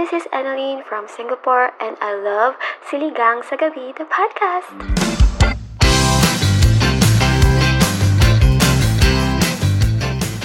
[0.00, 2.56] This is Annalene from Singapore and I love
[2.88, 4.72] Siligang sa Gabi, the podcast.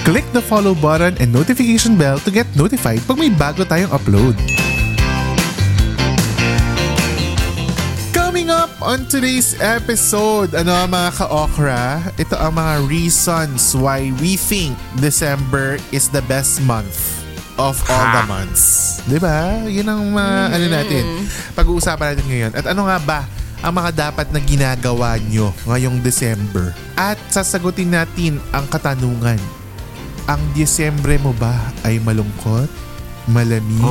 [0.04, 4.36] Click the follow button and notification bell to get notified pag may bago tayong upload.
[8.12, 14.76] Coming up on today's episode, ano mga ka-okra, ito ang mga reasons why we think
[15.00, 17.25] December is the best month
[17.56, 18.96] of all the months.
[19.04, 19.64] Di ba?
[19.64, 21.04] Yun ang mga ano natin,
[21.56, 22.52] pag-uusapan natin ngayon.
[22.56, 23.20] At ano nga ba
[23.64, 26.76] ang mga dapat na ginagawa nyo ngayong December?
[26.94, 29.40] At sasagutin natin ang katanungan,
[30.28, 31.54] ang Disyembre mo ba
[31.84, 32.68] ay malungkot,
[33.26, 33.82] malamig,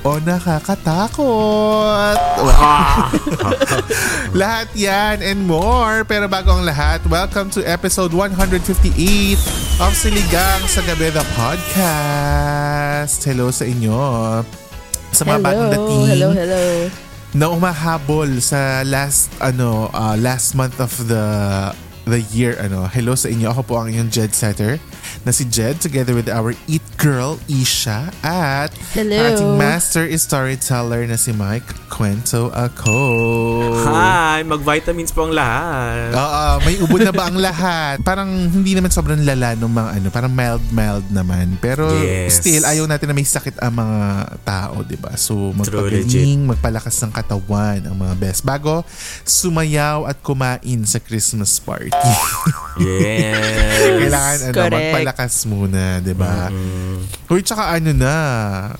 [0.00, 2.16] o nakakatakot?
[4.40, 6.08] lahat yan and more.
[6.08, 8.64] Pero bago ang lahat, welcome to episode 158
[9.84, 13.20] of Siligang sa Gabi the Podcast.
[13.28, 14.00] Hello sa inyo.
[15.12, 16.62] Sa mga bagong dating hello, hello.
[17.36, 21.22] na umahabol sa last ano uh, last month of the
[22.08, 24.82] the year ano hello sa inyo ako po ang inyong Jed Setter
[25.22, 29.16] na si Jed together with our Eat Girl Isha at Hello.
[29.16, 32.98] ating master is storyteller na si Mike Kwento ako
[33.82, 34.40] Hi!
[34.42, 36.10] Mag-vitamins po ang lahat.
[36.12, 38.00] Oo, may ubo na ba ang lahat?
[38.08, 41.58] Parang hindi naman sobrang lala ng mga ano, parang mild-mild naman.
[41.58, 42.40] Pero Yes.
[42.40, 44.00] still, ayaw natin na may sakit ang mga
[44.42, 45.12] tao, di ba?
[45.14, 48.42] So, magpagaling, magpalakas ng katawan ang mga best.
[48.42, 48.86] Bago,
[49.22, 51.90] sumayaw at kumain sa Christmas party.
[52.80, 53.36] Yes.
[54.00, 54.94] Kailangan ano, correct.
[55.02, 56.52] Magpalakas muna, di ba?
[57.26, 58.14] Uy, tsaka ano na,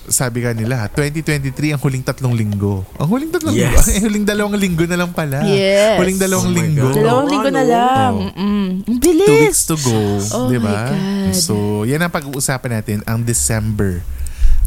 [0.06, 2.84] sabi ka nila, 2023 ang huling tatlong linggo.
[2.97, 3.72] Ang huling tatlong Yes.
[3.72, 3.81] linggo?
[3.91, 5.42] Ang huling dalawang linggo na lang pala.
[5.42, 5.97] Yes.
[5.97, 6.86] Huling dalawang Oh linggo.
[6.86, 6.97] God.
[6.97, 8.12] Dalawang Oo, linggo na lang.
[8.14, 8.31] Oo.
[8.36, 8.69] Mm.
[8.84, 9.26] Ang bilis.
[9.26, 9.98] Two weeks to go.
[10.36, 10.92] Oh di ba?
[11.32, 14.02] So, yan ang pag-uusapan natin, ang December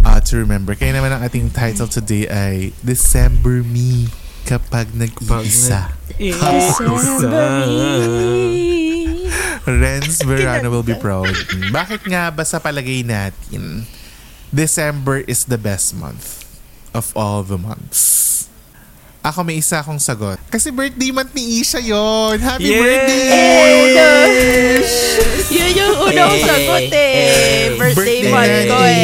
[0.02, 0.74] uh, to remember.
[0.74, 4.08] Kaya naman ang ating title today ay December Me
[4.44, 5.96] kapag nag-iisa.
[6.20, 8.83] December me.
[9.64, 11.32] Renz Verano will be proud.
[11.72, 13.88] Bakit nga ba sa palagay natin,
[14.52, 16.44] December is the best month
[16.92, 18.46] of all the months?
[19.24, 20.36] Ako may isa akong sagot.
[20.52, 22.36] Kasi birthday month ni Isha yon.
[22.44, 22.76] Happy Yay!
[22.76, 24.04] birthday!
[25.48, 27.24] Yun yung unang Eh, sagot eh.
[27.80, 29.00] Birthday Birthday month ko eh.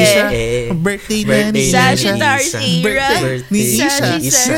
[0.75, 1.80] Birthday na Birthday ni Isha.
[1.88, 2.59] ni Sagittarius Isha.
[2.84, 3.09] era.
[3.47, 4.07] Ni Isha.
[4.19, 4.56] Isha.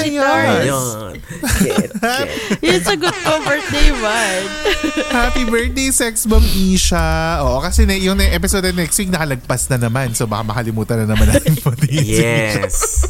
[1.61, 1.89] Get.
[2.65, 4.49] Yung sagot ko, birthday month.
[5.13, 7.37] Happy birthday, sex bomb Isha.
[7.45, 10.17] Oo, kasi na, yung episode na next week nakalagpas na naman.
[10.17, 11.69] So baka makalimutan na naman natin po.
[11.85, 13.05] Yes.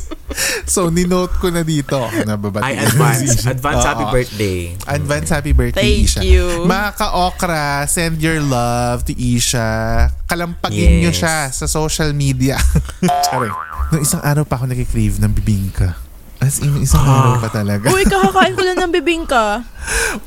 [0.66, 1.97] So, ninote ko na dito.
[2.24, 3.44] Nababati Ay, advance.
[3.44, 4.58] Advance happy birthday.
[4.86, 6.22] Advance happy birthday, Thank Isha.
[6.22, 6.66] you.
[6.66, 10.09] Mga ka-okra, send your love to Isha.
[10.25, 11.19] Kalampagin nyo Yes.
[11.19, 12.56] siya sa social media.
[13.31, 13.52] Sorry.
[13.92, 15.97] Nung isang araw pa ako nag-crave ng bibingka.
[16.41, 17.85] As in, isang araw pa talaga.
[17.94, 19.62] Uy, kakakain ko lang ng bibingka.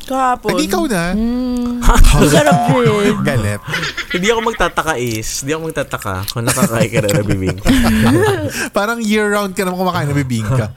[0.07, 0.55] Kahapon.
[0.55, 1.11] Ay, ikaw na.
[1.11, 3.19] Mm, masarap din.
[3.27, 3.61] Galit.
[4.15, 5.43] Hindi ako magtataka is.
[5.43, 7.59] Hindi ako magtataka kung nakakain ka na ng bibing.
[8.79, 10.71] Parang year-round ka naman kumakain ng bibingka.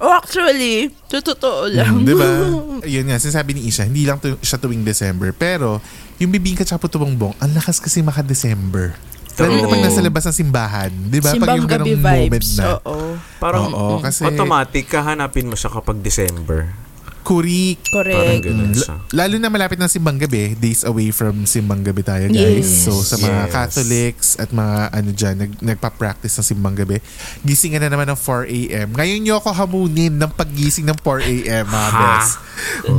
[0.00, 2.00] Oh, actually, to totoo lang.
[2.00, 2.24] Di ba?
[2.96, 5.36] Yun nga, sinasabi ni Isha, hindi lang to, siya tuwing December.
[5.36, 5.78] Pero,
[6.16, 8.96] yung bibingka tsaka puto bongbong, ang lakas kasi maka-December.
[9.34, 10.90] Lalo na pag nasa labas ng simbahan.
[11.10, 11.30] Di ba?
[11.34, 12.54] Pag yung gabi ganong moment vibes.
[12.54, 12.78] na.
[12.86, 13.18] Oo.
[13.42, 16.83] Parang Oo, kasi automatic kahanapin mo siya kapag December.
[17.24, 17.80] Kurik.
[17.88, 18.44] Parang Correct.
[18.44, 18.94] ganun Mm, siya.
[19.10, 22.62] Lalo na malapit ng simbang gabi, days away from simbang gabi tayo guys.
[22.62, 22.84] Yes.
[22.84, 23.50] So sa mga Yes.
[23.50, 27.00] Catholics at mga ano dyan, nag, nagpa-practice ng simbang gabi,
[27.40, 28.88] gisingan na naman ng 4 a.m.
[28.92, 31.64] Ngayon nyo ako hamunin ng paggising ng 4 a.m.
[31.64, 31.98] mga Ha?
[31.98, 32.32] best.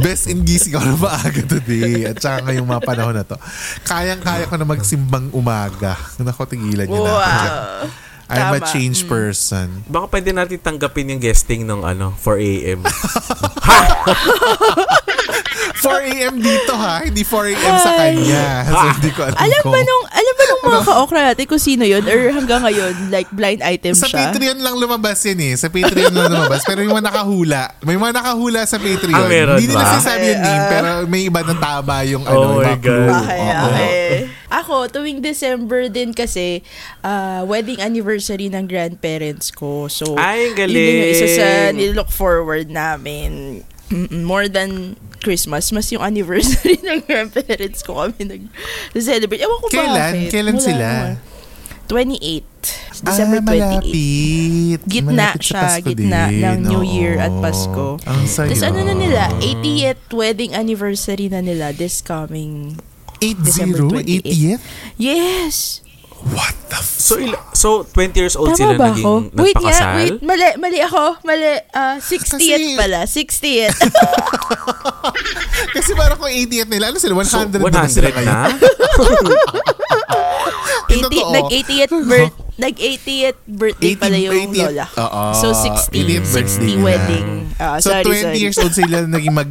[0.01, 2.04] Best in gising ako na maaga today.
[2.06, 3.38] At saka ngayong mga panahon na to.
[3.83, 5.94] Kayang-kaya ko na magsimbang umaga.
[6.18, 7.13] Naku, tigilan nyo na.
[7.13, 7.88] Wow.
[8.27, 8.68] I'm a Tama.
[8.68, 9.86] changed person.
[9.86, 12.80] Baka pwede natin tanggapin yung guesting ng ano, 4 a.m.
[15.75, 16.33] 4 a.m.
[16.36, 17.75] dito ha, hindi 4 a.m.
[17.77, 18.45] sa kanya.
[18.66, 19.72] So hindi ko alam Alam kung...
[19.72, 23.30] ba nung, alam ba nung mga ka-okra natin kung sino yun or hanggang ngayon, like
[23.30, 24.31] blind item Sa siya.
[24.31, 25.54] Patreon lang lumabas yan eh.
[25.54, 26.66] Sa Patreon lang lumabas.
[26.66, 27.62] Pero yung mga nakahula.
[27.83, 29.13] May mga nakahula sa Patreon.
[29.16, 29.92] Ah, meron Hindi nila ba?
[29.94, 30.69] sinasabi yung name, ah.
[30.69, 33.06] pero may iba na tama yung ano, Oh yung my mga clue.
[33.06, 33.21] God.
[33.21, 33.66] Okay, Oo.
[33.68, 34.10] okay.
[34.56, 36.63] Ako, tuwing December din kasi,
[37.02, 39.88] ah, wedding anniversary ng grandparents ko.
[39.88, 41.75] So, Ay, yun din yung isa sa galing.
[41.75, 43.62] nilook forward namin.
[44.10, 49.42] More than Christmas, mas yung anniversary ng grandparents ko kami nag-celebrate.
[49.42, 50.13] Ewan ko Kailan?
[50.16, 50.30] bakit.
[50.31, 50.88] Kailan Wala sila?
[50.90, 51.13] naman.
[51.86, 53.06] 28.
[53.06, 53.46] December ah, 28.
[53.46, 54.81] malapit.
[54.90, 56.42] Gitna Malapit sa siya, gitna din.
[56.42, 57.42] ng New Year at Oo.
[57.44, 57.88] Pasko.
[58.02, 58.50] Ang saya.
[58.50, 62.81] Tapos ano na nila, 80th wedding anniversary na nila this coming 80?
[62.81, 62.94] December 28.
[63.18, 64.62] 80th?
[64.96, 65.82] Yes!
[66.26, 69.14] What the f- So, ila- so 20 years old Tama sila ba naging ako?
[69.36, 69.94] Wait nga, nagpakasal?
[69.96, 71.04] wait, mali, mali ako.
[71.22, 73.78] Mali, ah 60th Kasi- pala, 60th.
[75.76, 77.14] Kasi parang kung 80th nila, ano sila?
[77.14, 78.26] 100 So, na sila 100 ngayon?
[78.26, 78.40] na?
[80.88, 81.30] 80, Totoo.
[81.32, 84.86] nag-80th birth, nag-80th birthday 80 pala yung 80th lola.
[84.96, 86.82] Oo, so 60, 80th birthday 60 nila.
[86.82, 87.28] wedding.
[87.56, 88.38] Ah, So, sorry, 20 sorry.
[88.40, 89.50] years old sila naging mag...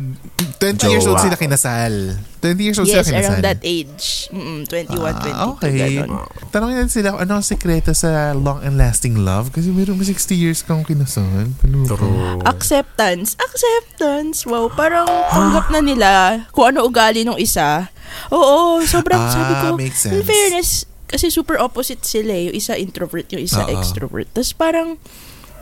[0.56, 1.24] 20 years old Jowa.
[1.24, 1.94] sila kinasal.
[2.38, 3.30] 20 years old Yes, sila kinasal.
[3.32, 4.28] around that age.
[4.28, 5.72] Mm-mm, 21, 22, Ah, okay.
[5.98, 6.24] ganon.
[6.48, 9.50] Tanongin natin sila ano ang sekreto sa long and lasting love.
[9.50, 11.52] Kasi meron mo 60 years kang kinasal.
[11.60, 12.40] True.
[12.44, 13.36] Acceptance.
[13.36, 14.44] Acceptance.
[14.44, 16.10] Wow, parang tanggap na nila
[16.50, 17.92] kung ano ugali ng isa.
[18.28, 19.66] Oo, sobrang Ah, sabi ko.
[19.74, 20.24] makes In sense.
[20.24, 20.70] fairness,
[21.04, 22.48] kasi super opposite sila eh.
[22.48, 23.70] Yung isa introvert, yung isa Oo.
[23.70, 24.30] extrovert.
[24.30, 24.96] Tapos parang,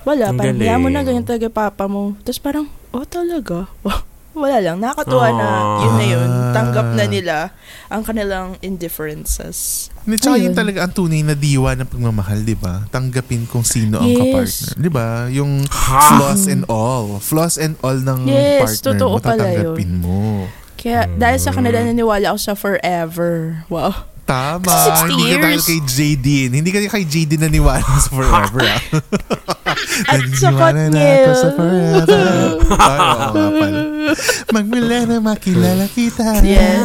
[0.02, 0.78] wala, Ang parang galing.
[0.78, 2.14] mo na ganyan talaga papa mo.
[2.20, 3.66] Tapos parang, oh talaga.
[4.32, 5.48] wala lang, nakakatuwa na
[5.78, 6.30] yun na yun.
[6.30, 6.52] Ah.
[6.52, 7.36] Tanggap na nila
[7.88, 9.88] ang kanilang indifferences.
[10.02, 10.50] Tsaka Ayun.
[10.50, 12.82] yun talaga ang tunay na diwa ng pagmamahal, di ba?
[12.88, 14.18] Tanggapin kung sino ang Yes.
[14.18, 14.72] kapartner.
[14.76, 15.06] Di ba?
[15.30, 16.00] Yung Ha?
[16.10, 17.20] flaws and all.
[17.22, 20.20] Flaws and all ng Yes, partner mo, totoo pala tatanggapin mo.
[20.74, 23.62] Kaya dahil sa kanila naniwala ako sa forever.
[23.70, 24.11] Wow.
[24.32, 24.64] Tama.
[24.64, 25.66] Kasi 60 Hindi ka dahil years.
[25.68, 26.26] kay JD.
[26.48, 28.60] Hindi ka kay JD naniwala sa forever.
[28.64, 28.80] ah.
[30.12, 30.20] At
[30.72, 31.12] na niya.
[31.20, 32.24] ako sa forever.
[32.72, 33.80] Ay, oo nga pala.
[34.52, 36.40] Magmula na makilala kita.
[36.40, 36.80] Yes.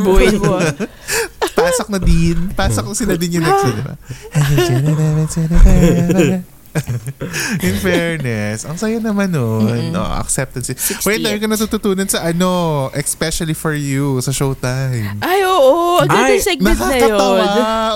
[0.00, 0.56] Buhay mo.
[1.56, 2.36] Pasok na din.
[2.56, 3.64] Pasok na sila din yung next.
[3.68, 3.94] Di ba?
[7.60, 9.90] In fairness, ang saya naman nun.
[9.90, 10.68] No, acceptance.
[10.68, 15.16] 60 Wait, dami ka natututunan sa ano, especially for you, sa Showtime.
[15.20, 15.98] Ay, oo.
[16.00, 17.08] Ang ganda Ay, yung segment na yun.
[17.08, 17.44] Nakakatawa.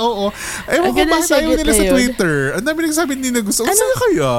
[0.01, 0.25] Oo.
[0.67, 1.83] Ewan Ang ko ganda bakit ayaw segment nila sa.
[1.91, 2.35] Twitter.
[2.57, 3.61] Ang dami nagsabi hindi na gusto.
[3.63, 3.95] Ano Ano?
[3.99, 4.33] kaya?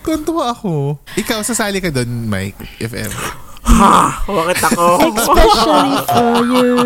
[0.00, 0.72] Tuwan-tuwa ako.
[1.14, 3.24] Ikaw, sasali ka doon, Mike, if ever.
[3.62, 4.24] Ha?
[4.24, 4.84] Bakit ako?
[5.14, 6.72] Especially for you.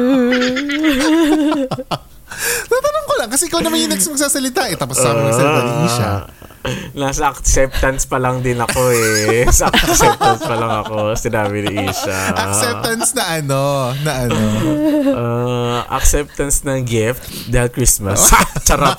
[2.68, 4.68] Tatanong ko lang, kasi ikaw naman yung next magsasalita.
[4.68, 6.10] Eh, tapos sabi mo sa ni Isha.
[6.94, 9.46] Nasa acceptance pa lang din ako eh.
[9.50, 11.14] Sa acceptance pa lang ako.
[11.16, 12.34] Sinabi ni Isha.
[12.34, 13.62] Acceptance na ano,
[14.04, 14.40] na ano.
[15.06, 18.30] Uh, acceptance ng gift dahil Christmas.
[18.66, 18.96] Charot.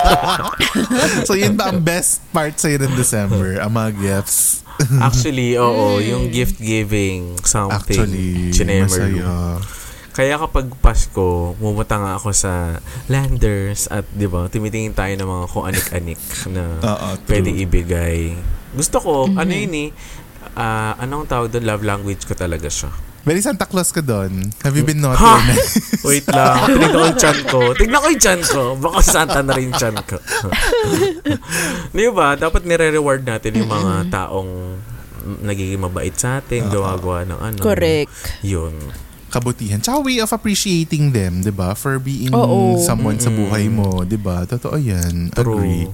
[1.27, 3.59] So, yun ba ang best part sa'yo ng December?
[3.59, 4.63] Ang mga gifts?
[5.01, 5.97] Actually, oo.
[5.97, 7.97] Yung gift giving something.
[7.97, 9.57] Actually, masaya.
[10.17, 15.45] Kaya kapag Pasko, pumunta nga ako sa Landers at 'di ba, tumitingin tayo ng mga
[15.53, 16.17] kung anik-anik
[16.49, 17.25] na Oo, true.
[17.29, 18.33] pwede ibigay.
[18.73, 19.89] Gusto ko, ano yun eh,
[20.57, 22.89] ah, anong tawag doon, love language ko talaga siya.
[23.29, 24.49] Very Santa Claus ka doon.
[24.65, 25.37] Have you been naughty Ha?
[26.09, 27.59] Wait lang, tignan ko yung chan ko.
[27.77, 28.61] Tignan ko yung chan ko.
[28.79, 30.17] Baka Santa na rin yung chan ko.
[31.93, 32.33] Di ba?
[32.33, 34.81] Dapat nire-reward natin yung mga taong
[35.43, 37.59] nagiging mabait sa atin, gumagawa ng ano.
[37.59, 38.41] Correct.
[38.47, 38.73] Yun.
[39.27, 39.79] Kabutihan.
[39.79, 41.75] Tsaka way of appreciating them, di ba?
[41.75, 42.79] For being Oo.
[42.79, 44.47] someone sa buhay mo, di ba?
[44.47, 45.31] Totoo yan.
[45.35, 45.59] True.
[45.59, 45.85] Agree.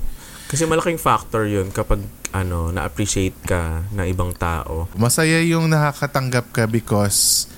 [0.50, 2.02] Kasi malaking factor yun kapag
[2.34, 4.90] ano, na-appreciate ka ng ibang tao.
[4.98, 7.50] Masaya yung nakakatanggap ka because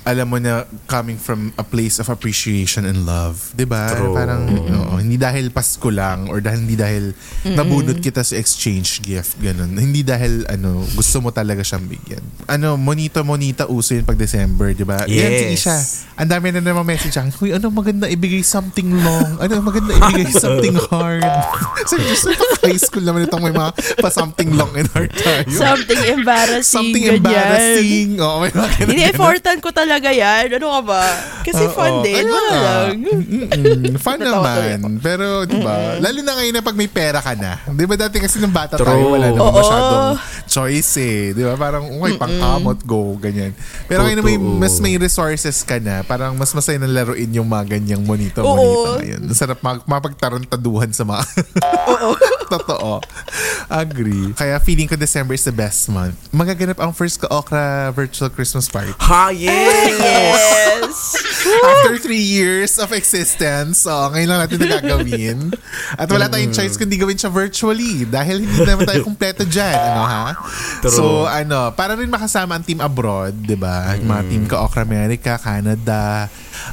[0.00, 3.52] alam mo na coming from a place of appreciation and love.
[3.54, 3.92] ba?
[3.92, 4.16] True.
[4.16, 7.12] Parang oo, hindi dahil Pasko lang or dahil hindi dahil
[7.44, 9.76] nabunot kita sa exchange gift ganun.
[9.76, 12.24] Hindi dahil ano, gusto mo talaga siyang bigyan.
[12.48, 15.04] Ano, monito monita uso yun pag December, 'di ba?
[15.04, 15.56] Yan si Yes.
[15.60, 15.76] Isha.
[16.16, 17.32] Ang dami na namang message sa akin.
[17.36, 19.36] Huy, ano maganda ibigay something long?
[19.36, 21.24] Ano maganda ibigay something hard?
[21.88, 22.24] so, just
[22.60, 25.44] high school naman itong may mga pa something long and hard tayo.
[25.48, 26.72] Something embarrassing.
[26.72, 27.20] Something ganyan.
[27.20, 28.08] embarrassing.
[28.16, 30.46] Oo, may mga ganun, important ko talaga yan.
[30.60, 31.04] Ano ka ba?
[31.42, 32.22] Kasi Oo, fun din.
[32.22, 32.86] kaya Wala lang.
[33.00, 33.96] Mm-mm.
[33.98, 35.00] Fun naman.
[35.02, 35.98] Pero, di ba?
[35.98, 37.58] Lalo na ngayon na pag may pera ka na.
[37.66, 38.86] Di ba dati kasi nung bata True.
[38.86, 39.56] tayo, wala naman Oo.
[39.58, 40.06] masyadong
[40.46, 41.34] choice eh.
[41.34, 41.58] Di ba?
[41.58, 43.50] Parang, okay, pangkamot, go, ganyan.
[43.90, 47.48] Pero ngayon na may, mas may resources ka na, parang mas masaya na laruin yung
[47.48, 49.20] mga ganyang monito-monito ngayon.
[49.32, 51.22] Sarap mag, mapagtarantaduhan sa mga...
[51.90, 52.14] Oo.
[52.50, 52.98] Totoo.
[53.70, 54.34] Agree.
[54.34, 56.18] Kaya feeling ko December is the best month.
[56.34, 58.90] Magaganap ang first ka-okra virtual Christmas party.
[58.98, 59.94] Ha, yes!
[59.94, 60.94] Yes!
[61.70, 65.38] After three years of existence, so ngayon lang natin nagagawin.
[65.96, 69.72] At wala tayong choice kundi gawin siya virtually dahil hindi naman tayo kumpleto dyan.
[69.72, 70.26] Ano ha?
[70.84, 70.92] True.
[70.92, 73.94] So ano, para rin makasama ang team abroad, di ba?
[73.96, 76.28] Yung Mga team ka-Okra America, Canada,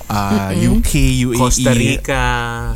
[0.10, 0.92] uh, UK,
[1.28, 1.40] UAE.
[1.40, 2.24] Costa Rica.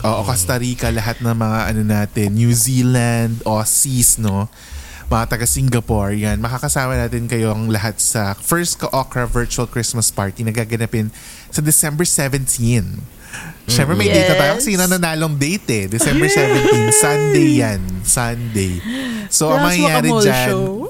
[0.02, 4.48] Oo, Costa Rica, lahat ng mga ano natin, New Zealand, Aussies, no?
[5.12, 6.40] Mga taga Singapore, yan.
[6.40, 11.12] Makakasama natin kayong lahat sa first Ka-Okra Virtual Christmas Party na gaganapin
[11.52, 13.20] sa December 17.
[13.68, 14.76] Siyempre may date na tayo kasi Yes.
[14.76, 15.84] yun ang nanalong date eh.
[15.88, 17.80] December 17, Sunday yan.
[18.04, 18.80] Sunday.
[19.32, 20.88] So, ang mangyayari dyan, show.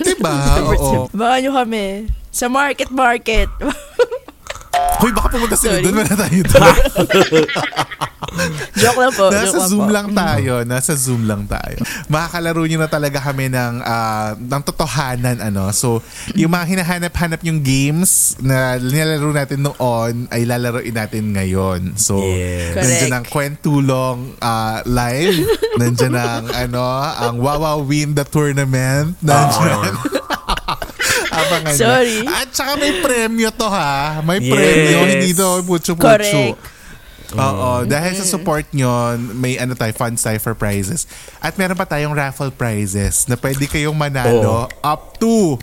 [0.00, 0.32] diba?
[0.72, 1.12] Oo.
[1.12, 2.08] Baka nyo kami.
[2.32, 3.48] Sa market market.
[4.96, 5.94] Hoy, baka pumunta sila doon.
[5.94, 6.76] Wala tayo doon.
[8.76, 9.32] Joke lang po.
[9.32, 9.92] Nasa joke Zoom po.
[9.92, 10.54] lang tayo.
[10.62, 11.80] Nasa Zoom lang tayo.
[12.06, 15.40] Makakalaro nyo na talaga kami ng, ah, ng totohanan.
[15.40, 15.72] Ano?
[15.72, 16.04] So,
[16.34, 21.96] yung mga hinahanap-hanap yung games na nilalaro natin noon ay lalaroin natin ngayon.
[21.96, 22.76] So, Yes.
[22.76, 25.40] nandiyan ang kwentulong ah, live.
[25.80, 26.84] nandiyan ang, ano,
[27.16, 29.16] ang Wawa Win the Tournament.
[29.20, 29.92] Nandiyan.
[31.36, 31.84] Abangan nyo.
[31.84, 32.18] Sorry.
[32.24, 34.24] At saka may premyo to ha.
[34.24, 34.48] May Yes.
[34.48, 34.98] premyo.
[35.04, 36.56] Hindi to putyo-putyo.
[36.56, 36.74] Correct.
[37.34, 38.88] Oo, dahil sa support nyo,
[39.34, 41.04] may ano tayo, fun cipher prizes.
[41.42, 45.58] At meron pa tayong raffle prizes na pwede kayong manalo up to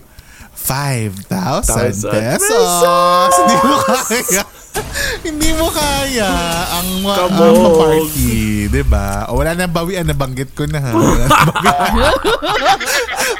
[0.53, 1.25] 5,000
[1.65, 3.32] Thousand pesos.
[3.34, 4.44] Hindi mo kaya.
[5.27, 6.32] Hindi mo kaya
[6.74, 8.34] ang mga Come ang party,
[8.68, 9.30] 'di ba?
[9.30, 10.92] O wala na bawian, nabanggit ko na ha.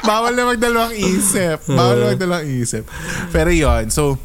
[0.04, 1.64] Bawal na magdalawang isip.
[1.68, 2.84] Bawal na magdalawang isip.
[3.30, 4.16] Pero yon so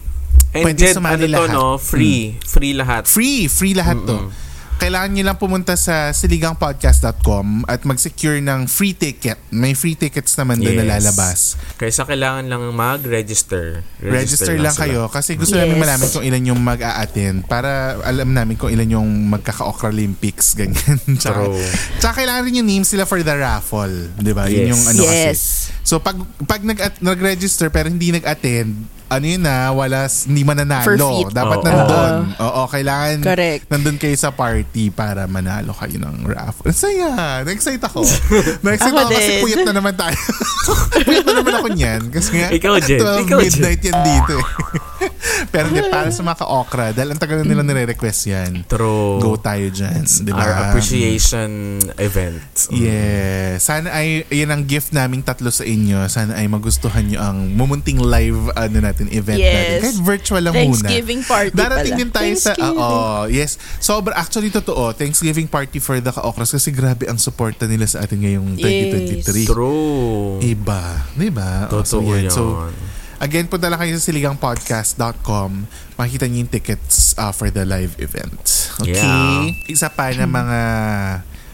[0.49, 1.53] And Pwede sumali ano to, lahat.
[1.53, 1.65] no?
[1.77, 2.33] Free.
[2.41, 3.05] Free lahat.
[3.05, 4.33] Free, free lahat to.
[4.79, 9.35] Kailangan nyo lang pumunta sa siligangpodcast.com at mag-secure ng free ticket.
[9.49, 10.91] May free tickets naman doon na Yes.
[10.95, 11.39] lalabas.
[11.75, 13.83] Kaysa kailangan lang mag-register.
[13.99, 14.79] Register, lang, sila.
[14.79, 15.67] kayo kasi gusto Yes.
[15.67, 20.95] namin malaman kung ilan yung mag-a-attend para alam namin kung ilan yung magkaka-Okra Olympics, ganyan.
[21.21, 21.59] tsaka, True.
[21.99, 23.91] tsaka kailangan rin yung name sila for the raffle.
[24.15, 24.47] Di ba?
[24.47, 24.71] Yun Yes.
[24.71, 25.19] yung ano kasi.
[25.27, 25.41] Yes.
[25.83, 26.15] So pag
[26.47, 31.25] pag nag nag-register pero hindi nag-attend, ano yun na, wala, hindi mananalo.
[31.27, 31.65] Dapat Oo.
[31.65, 32.13] nandun.
[32.37, 33.63] Oo, kailangan Correct.
[33.67, 36.69] nandun kayo sa party para manalo kayo ng raffle.
[36.69, 37.09] Ang saya.
[37.41, 38.05] Na-excite ako.
[38.63, 40.13] Na-excite Ako ako, kasi puyat na naman tayo.
[41.09, 42.01] puyat na naman ako niyan.
[42.13, 43.01] Kasi nga, Ikaw, Jen.
[43.01, 43.49] 12 Ikaw, Jen.
[43.49, 44.45] midnight yan dito eh.
[45.53, 48.51] pero hindi, para sa mga ka-okra, dahil ang tagal na nila nire-request yan.
[48.65, 49.17] True.
[49.17, 50.03] Go tayo dyan.
[50.03, 50.39] Di ba?
[50.39, 51.49] Our appreciation
[51.95, 52.43] event.
[52.69, 53.57] Yeah.
[53.57, 56.03] Sana ay, yan ang gift naming tatlo sa inyo.
[56.05, 59.49] Sana ay magustuhan nyo ang mumunting live ano natin, event Yes.
[59.49, 59.79] natin.
[59.81, 60.67] Kahit virtual lang muna.
[60.81, 62.01] Thanksgiving party Darating pala.
[62.01, 62.77] din tayo sa, Thanksgiving.
[62.77, 63.51] oo, yes.
[63.79, 68.19] Sobra, actually totoo, Thanksgiving party for the ka-okras kasi grabe ang suporta nila sa atin
[68.19, 69.45] ngayong 2023.
[69.45, 70.39] True.
[70.41, 70.81] Iba.
[71.13, 71.69] Di ba?
[71.69, 72.27] Oh, Totoo yan.
[72.27, 72.33] yun.
[72.33, 72.43] So,
[73.19, 75.51] again, punta lang kayo sa siligangpodcast.com.
[75.99, 78.39] Makikita niyo yung tickets uh, for the live event.
[78.79, 78.95] Okay?
[78.95, 79.71] Yeah.
[79.71, 80.59] Isa pa na mga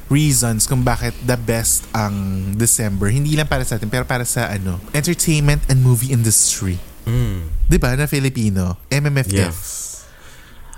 [0.05, 2.13] reasons kung bakit the best ang
[2.53, 3.09] December.
[3.09, 6.77] Hindi lang para sa atin, pero para sa ano, entertainment and movie industry.
[7.09, 7.49] Mm.
[7.65, 7.97] Di ba?
[7.97, 8.77] Na Filipino.
[8.89, 9.33] MMFF.
[9.33, 9.85] Yes.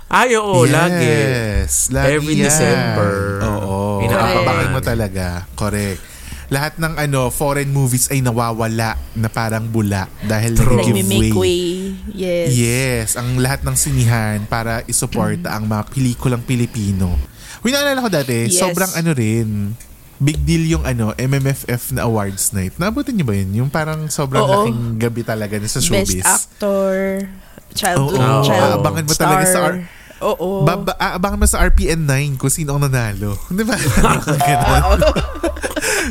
[0.08, 1.04] Ay, oo, lagi.
[1.04, 2.48] Yes, lagi Every yan.
[2.48, 3.12] December.
[3.44, 4.00] Oo.
[4.08, 5.44] Inaabangan mo talaga.
[5.52, 6.00] Correct.
[6.48, 10.80] Lahat ng ano foreign movies ay nawawala na parang bula dahil True.
[10.80, 11.04] nag-giveaway.
[11.04, 11.62] Nagme-make way.
[12.08, 12.48] Yes.
[12.50, 17.20] Yes, ang lahat ng sinihan para isuporta ang mga pelikulang Pilipino.
[17.60, 18.56] Uy, naalala ko dati, Yes.
[18.56, 19.76] sobrang ano rin,
[20.16, 22.72] big deal yung ano, MMFF na awards night.
[22.74, 23.50] Naabutin niyo ba yun?
[23.54, 24.50] Yung parang sobrang Oo.
[24.64, 26.16] laking gabi talaga sa showbiz.
[26.16, 27.28] Best actor.
[27.76, 29.60] Child, Oo, child aabangan mo talaga sa.
[29.68, 29.84] R-
[30.18, 30.66] Oo.
[30.66, 33.38] Baba, aabangan mo sa RPN 9 kung sino ang nanalo.
[33.54, 33.78] Di ba?
[34.48, 34.98] Ganon.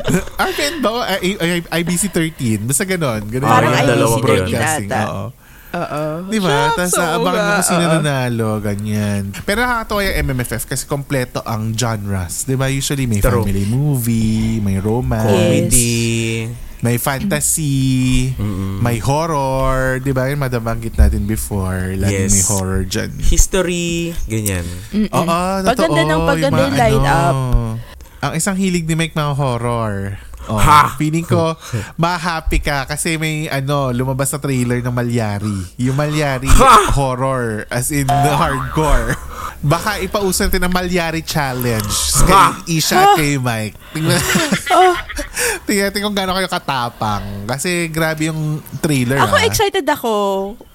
[0.47, 0.89] RPN ba?
[1.19, 1.37] I-
[1.77, 2.63] IBC 13.
[2.63, 3.21] Basta ganon.
[3.23, 4.89] ganon Parang yung IBC dalawang 13 broadcasting.
[4.89, 5.03] ata.
[5.05, 5.25] Oo.
[5.67, 6.03] Oo.
[6.25, 6.71] Di ba?
[6.71, 8.49] Tapos Shucks, oo aabangan mo nga, kung sino nanalo.
[8.57, 9.21] Ganyan.
[9.43, 12.43] Pero nakakatawa yung MMFF kasi kompleto ang genres.
[12.43, 12.67] Di ba?
[12.67, 13.43] Usually may True.
[13.43, 16.47] family movie, may romance, Comedy.
[16.79, 18.79] may fantasy, Mm-mm.
[18.79, 19.99] may horror.
[19.99, 20.29] Di ba?
[20.29, 21.93] Yung madabanggit natin before.
[21.93, 22.33] Laging Yes.
[22.33, 23.11] may horror dyan.
[23.19, 24.15] History.
[24.23, 24.65] Ganyan.
[24.89, 25.11] Mm-mm.
[25.11, 25.27] Oo,
[25.61, 25.99] Paganda totoo.
[26.07, 27.35] ng paganda yung line-up.
[27.35, 27.77] ano,
[28.17, 30.17] Ang isang hilig ni Mike mga horror.
[30.47, 30.95] Oh, Ha!
[30.95, 31.59] Feeling ko,
[31.99, 35.75] ma-happy ka kasi may ano, lumabas sa trailer ng Malyari.
[35.75, 36.95] Yung Malyari Ha!
[36.95, 39.11] horror, as in hardcore.
[39.59, 41.91] Baka ipausan natin ang Malyari Challenge.
[42.31, 42.63] Ha!
[42.63, 43.75] Kay Isha at kay Mike.
[43.91, 44.15] Tingnan
[45.67, 47.43] tingnan natin kung gaano kayo katapang.
[47.43, 49.19] Kasi grabe yung trailer.
[49.19, 49.43] Ako ah.
[49.43, 50.13] excited ako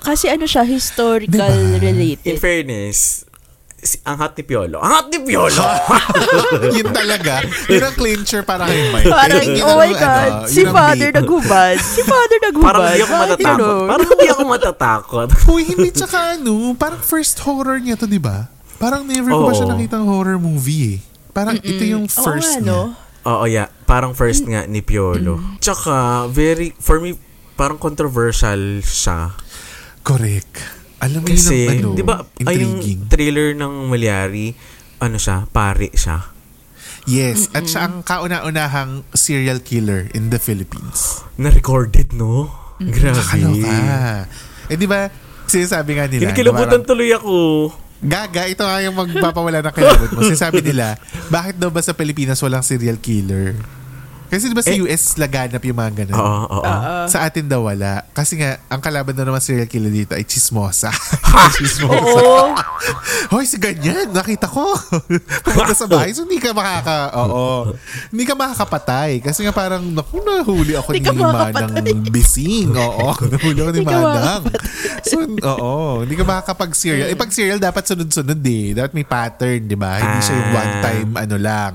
[0.05, 1.49] kasi ano siya historical Diba?
[1.49, 2.37] In related.
[2.37, 3.25] fairness,
[3.83, 4.79] si, ang hot ni Piolo.
[4.79, 5.67] Ang hot ni Piolo!
[6.79, 7.43] yun talaga.
[7.67, 9.11] Yun ang clincher para kay Mike.
[9.11, 11.77] Parang, Yun oh my God, ano, si father naghubad.
[11.83, 12.67] Si father naghubad.
[12.71, 13.59] Parang hindi ako matatakot.
[13.59, 13.87] ganun?
[13.91, 15.29] Parang hindi ako matatakot.
[15.51, 18.47] Uy, hindi tsaka ano, parang first horror niya to, di ba?
[18.79, 19.73] Parang never ko pa siya Oo.
[19.75, 20.99] nakitang horror movie eh.
[21.35, 22.71] Parang ito yung Oo first nga, niya.
[22.71, 22.81] no?
[23.23, 23.69] Oo, yeah.
[23.87, 25.39] Parang first nga ni Piolo.
[25.63, 27.15] Tsaka, very, for me,
[27.55, 29.31] parang controversial siya.
[30.03, 30.82] Correct.
[31.03, 32.79] Alam mo yun Kasi, ang ano, di ba, ay yung
[33.11, 34.55] trailer ng Malyari,
[35.03, 36.31] ano siya, pari siya.
[37.11, 41.27] Yes, at siya ang kauna-unahang serial killer in the Philippines.
[41.35, 42.47] Na-recorded, no?
[42.79, 43.19] Grabe.
[43.19, 43.75] Kakaloka.
[44.71, 45.11] Eh di ba,
[45.51, 47.35] sinasabi nga nila, Kinikilabutan tuloy ako.
[48.03, 50.21] Gaga, ito nga yung magpapawala ng kilabot mo.
[50.31, 50.99] Sinasabi nila,
[51.31, 53.55] bakit daw ba sa Pilipinas walang serial killer?
[54.33, 56.17] Kasi di ba sa Eh, US laganap yung mga ganun?
[56.17, 56.73] Oo, oo.
[57.05, 58.01] Sa atin daw wala.
[58.17, 60.89] Kasi nga, ang kalaban daw naman serial killer dito ay chismosa.
[61.61, 62.17] chismosa.
[62.17, 62.57] Oo.
[63.29, 64.73] Hoy, si ganyan, nakita ko.
[65.45, 67.77] Pumunta sa bahay, so hindi ka makaka, oo.
[68.09, 69.21] Hindi ka makakapatay.
[69.21, 72.73] Kasi nga parang, naku, nahuli ako ni Manang Bising.
[72.73, 74.43] Oo, nahuli ako ni Manang.
[75.05, 77.13] So, oo, hindi ka makakapag-serial.
[77.13, 78.73] Eh, pag serial, dapat sunod-sunod eh.
[78.73, 80.01] Dapat may pattern, di ba?
[80.01, 80.57] Hindi siya yung Ah.
[80.57, 81.75] one-time, ano lang.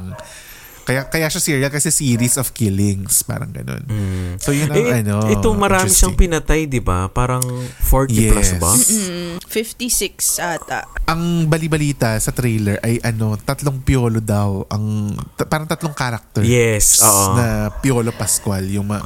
[0.87, 3.83] Kaya kaya siya serial kasi series of killings, parang ganun.
[4.37, 5.27] So yun ang Eh, ano.
[5.27, 7.05] ito marami siyang pinatay, di ba?
[7.07, 8.55] Parang 40 plus Yes.
[8.55, 8.71] ba?
[9.43, 10.87] 56 ata.
[11.05, 16.39] Ang balibalita sa trailer ay ano, tatlong piolo daw ang ta- parang tatlong character.
[16.41, 17.35] Yes, oo.
[17.35, 19.03] Na Piolo Pascual yung ma-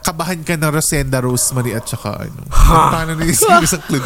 [0.00, 2.46] kabahan ka ng Rosenda Rosemary at saka ano.
[2.48, 4.02] Paano na yung isang clue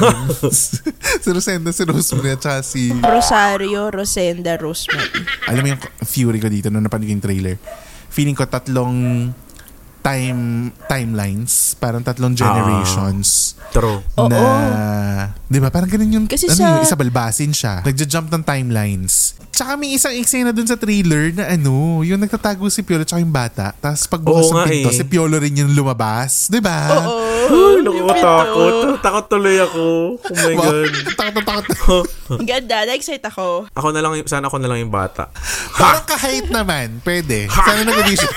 [1.19, 5.25] si Rosenda, si Rosemary at saka si Rosario Rosenda Rosemary.
[5.45, 7.57] alam mo yung fury ko dito nung napanood yung trailer.
[8.13, 9.29] Feeling ko tatlong
[10.03, 10.41] time
[10.85, 14.03] timelines, parang tatlong generations True.
[14.15, 14.29] Oo.
[14.29, 14.43] na,
[15.47, 17.81] di ba, parang ganun yung, Kasi ano sa- yung isa balbasin siya.
[17.81, 19.39] Nagja-jump ng timelines.
[19.49, 23.31] Tsaka may isang eksena dun sa trailer na ano, yung nagtatago si Piolo tsaka yung
[23.31, 23.73] bata.
[23.75, 24.97] Tapos pagbukas Oo ng pinto, eh.
[24.97, 26.49] si Piolo rin yung lumabas.
[26.49, 26.89] Di ba?
[27.43, 28.73] Ay, nakakatakot.
[28.99, 29.85] Takot tuloy ako.
[30.17, 30.65] Oh my Wow.
[30.65, 30.93] God.
[31.19, 32.07] takot na takot.
[32.41, 32.77] Ang ganda.
[32.83, 33.69] Na-excite ako.
[33.71, 35.29] Ako na lang, sana ako na lang yung bata.
[35.75, 37.45] Parang kahit naman, pwede.
[37.47, 38.33] Sana nag-audition.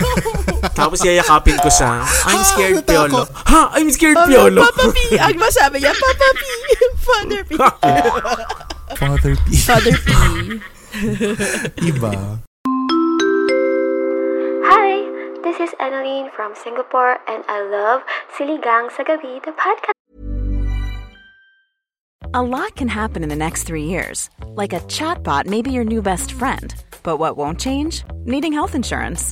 [0.73, 2.03] Tapos yayakapin ko siya.
[2.27, 3.09] I'm scared, natakot.
[3.09, 3.21] Piolo.
[3.47, 3.61] Ha?
[3.73, 4.61] I'm scared, Papa, Piolo.
[4.65, 4.99] Papa P.
[5.17, 6.41] Ang masabi niya, Papa P.
[7.05, 7.51] Father P.
[9.01, 9.47] Father P.
[9.63, 10.09] Father P.
[11.83, 12.39] Iba.
[14.65, 14.89] Hi,
[15.43, 18.01] this is Annalene from Singapore and I love
[18.33, 19.93] Siligang sa Gabi, the podcast.
[22.33, 24.29] A lot can happen in the next three years.
[24.59, 26.75] Like a chatbot may be your new best friend.
[27.03, 28.03] But what won't change?
[28.25, 29.31] Needing health insurance.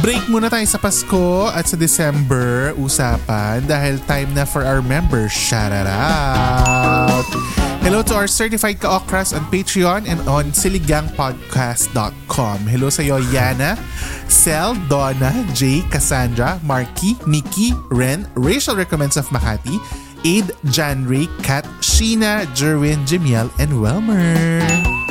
[0.00, 5.34] Break muna tayo sa Pasko at sa December usapan dahil time na for our members.
[5.34, 7.26] Shout out!
[7.84, 12.58] Hello to our certified ka-okras on Patreon and on siligangpodcast.com.
[12.66, 13.78] Hello sa iyo, Yana,
[14.26, 19.78] Sel, Donna, Jay, Cassandra, Marky, Nikki, Ren, Rachel Recommends of Makati,
[20.24, 24.64] Aid, Jan Ray, Kat, Sheena, Jerwin, Jimiel, and Welmer.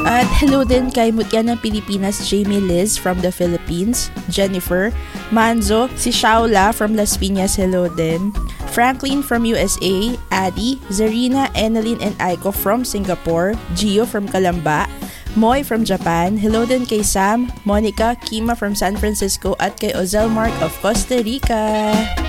[0.06, 4.94] At hello din kay Mutya ng Pilipinas, Jamie Liz from the Philippines, Jennifer,
[5.34, 8.30] Manzo, si Shaula from Las Piñas, hello din,
[8.70, 14.86] Franklin from USA, Adi, Zarina, Annalyn and Aiko from Singapore, Gio from Kalamba,
[15.34, 20.30] Moy from Japan, hello din kay Sam, Monica, Kima from San Francisco at kay Ozel
[20.30, 22.24] Mark of Costa Rica.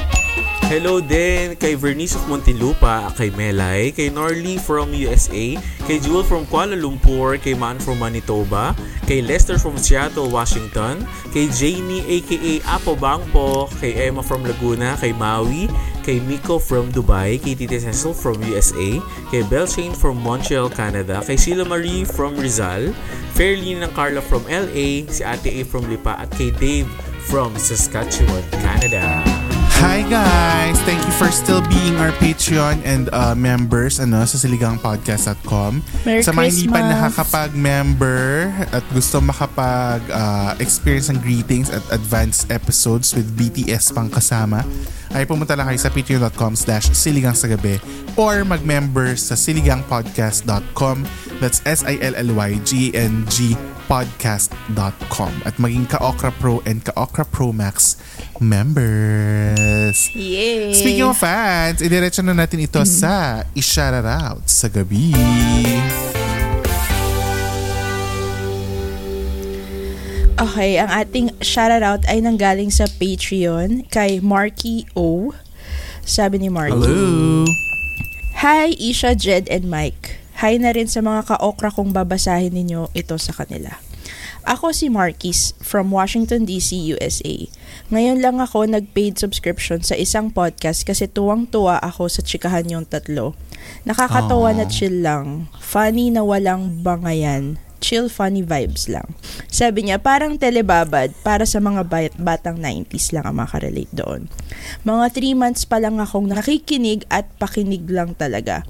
[0.67, 5.55] Hello din kay Vernice of Montilupa, kay Melay, kay Norly from USA,
[5.87, 8.75] kay Jewel from Kuala Lumpur, kay Man from Manitoba,
[9.07, 15.15] kay Lester from Seattle, Washington, kay Janie aka Apo Bangpo, kay Emma from Laguna, kay
[15.15, 15.71] Maui,
[16.03, 18.99] kay Miko from Dubai, kay Tita Cecil from USA,
[19.31, 22.91] kay Belshane from Montreal, Canada, kay Sheila Marie from Rizal,
[23.39, 26.91] Fairlene ng Carla from LA, si Ate A from Lipa, at kay Dave
[27.31, 29.36] from Saskatchewan, Canada.
[29.85, 30.81] Hi guys!
[30.89, 35.85] Thank you for still being our Patreon and uh, members ano, sa siligangpodcast.com.
[36.09, 43.29] Merry sa mga hindi pa nakakapag-member at gusto makapag-experience ng greetings at advanced episodes with
[43.37, 44.65] BTS pang kasama,
[45.17, 47.81] ay pumunta lang kayo sa patreon.com slash siligang sa gabi
[48.21, 51.09] or mag-member sa siligangpodcast.com
[51.41, 53.37] that's S-I-L-L-Y-G-A-N-G
[53.87, 57.97] podcast.com at maging Ka-Okra Pro and Ka-Okra Pro Max
[58.43, 60.11] members.
[60.13, 60.75] Yay!
[60.75, 65.15] Speaking of fans, idiretso na natin ito sa i-shout out sa gabi.
[70.37, 75.33] Okay, ang ating shoutout ay nanggaling sa Patreon kay Marky O.
[76.05, 76.77] Sabi ni Marky.
[76.77, 77.49] Hello!
[78.45, 80.21] Hi, Isha, Jed, and Mike.
[80.45, 83.81] Hi na rin sa mga ka-okra kong babasahin ninyo ito sa kanila.
[84.45, 87.49] Ako si Marquis from Washington DC, USA.
[87.89, 93.33] Ngayon lang ako nag-paid subscription sa isang podcast kasi tuwang-tuwa ako sa chikahan yung tatlo.
[93.89, 95.49] Nakakatawa na chill lang.
[95.65, 97.57] Funny na walang bangayan.
[97.79, 99.15] Chill funny vibes lang.
[99.47, 104.27] Sabi niya, parang telebabad para sa mga bat- batang 90s lang ang makarelate doon.
[104.83, 108.65] Mga 3 months pa lang akong nakikinig at pakinig lang talaga.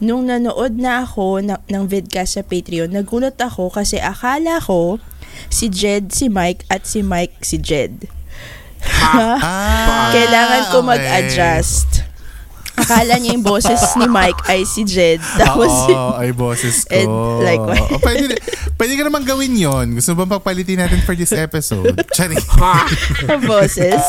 [0.00, 4.98] Nung nanood na ako na- ng vidcast sa Patreon, nagulat ako kasi akala ko
[5.52, 8.06] si Jed si Mike at si Mike si Jed.
[8.86, 10.88] Ah, Kailangan ko okay.
[10.94, 12.06] mag-adjust.
[12.76, 15.18] Akala niya yung boses ni Mike ay si Jed.
[15.40, 16.92] Tapos, Oo, ay boses ko.
[16.92, 17.10] And
[17.40, 18.36] like, Oh, pwede,
[18.74, 19.86] pwede ka naman gawin yon.
[19.92, 21.96] Gusto mo bang pagpalitin natin for this episode?
[22.16, 22.36] Chari.
[23.26, 24.00] ang boses.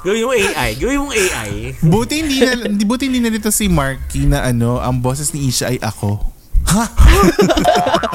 [0.00, 0.70] Gawin yung AI.
[0.74, 1.50] Gawin yung AI.
[1.78, 5.48] buti hindi na, hindi- buti hindi na dito si Marky na ano, ang boses ni
[5.48, 6.32] Isha ay ako.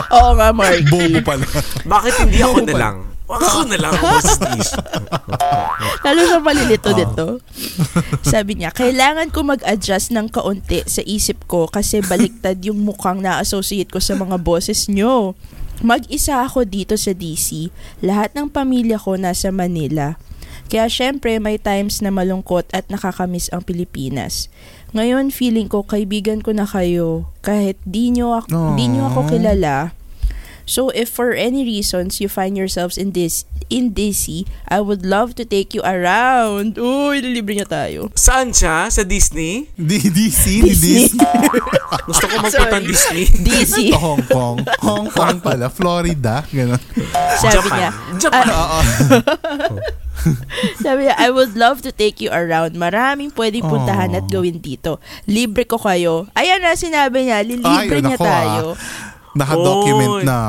[0.10, 0.82] Oo nga, Mark.
[0.90, 1.46] Bobo pala.
[1.86, 2.80] Bakit hindi ako na pa.
[2.80, 2.96] lang?
[3.30, 3.94] Ako na lang
[4.58, 4.82] Isha.
[6.06, 7.26] Lalo siya palilito dito.
[8.26, 13.94] Sabi niya, kailangan ko mag-adjust ng kaunti sa isip ko kasi baliktad yung mukhang na-associate
[13.94, 15.38] ko sa mga boses nyo.
[15.86, 17.70] Mag-isa ako dito sa DC.
[18.02, 20.18] Lahat ng pamilya ko nasa Manila.
[20.70, 24.54] Kaya syempre may times na malungkot at nakakamiss ang Pilipinas.
[24.94, 29.30] Ngayon feeling ko kaibigan ko na kayo kahit di nyo, ako, di nyo ako Aww.
[29.34, 29.76] kilala.
[30.70, 35.34] So if for any reasons you find yourselves in this in DC, I would love
[35.42, 36.78] to take you around.
[36.78, 38.14] Uy, nilibre niya tayo.
[38.14, 38.86] Saan siya?
[38.94, 39.66] Sa Disney?
[39.74, 41.10] Di, DC, di Disney.
[41.10, 41.26] Disney.
[42.10, 43.26] Gusto ko magpunta ng Disney.
[43.26, 43.76] DC.
[43.98, 44.62] Hong Kong.
[44.86, 45.74] Hong Kong pala.
[45.74, 46.46] Florida.
[46.54, 46.78] Ganon.
[47.42, 47.74] Sabi Japan.
[47.74, 47.90] niya,
[48.22, 48.46] Japan.
[48.54, 48.80] Oo.
[50.86, 52.78] sabi niya, I would love to take you around.
[52.78, 55.02] Maraming pwedeng puntahan at gawin dito.
[55.26, 56.30] Libre ko kayo.
[56.38, 58.66] Ayan na, sinabi niya, lilibre Ay, niya nako, tayo.
[59.34, 60.40] Naka-document na.